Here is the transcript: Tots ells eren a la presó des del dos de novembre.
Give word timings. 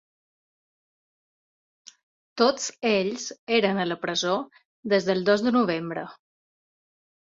Tots 2.43 2.65
ells 2.93 3.27
eren 3.61 3.83
a 3.83 3.87
la 3.93 3.99
presó 4.07 4.35
des 4.95 5.07
del 5.11 5.23
dos 5.29 5.45
de 5.49 5.55
novembre. 5.59 6.07